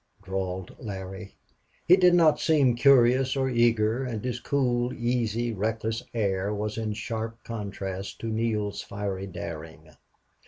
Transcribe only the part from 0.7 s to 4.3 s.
Larry. He did not seem curious or eager, and